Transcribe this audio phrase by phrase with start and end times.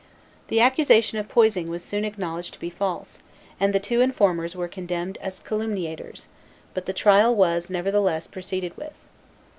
[0.47, 3.19] The accusation of poisoning was soon acknowledged to be false,
[3.59, 6.27] and the two informers were condemned as calumniators;
[6.73, 8.95] but the trial was, nevertheless, proceeded with.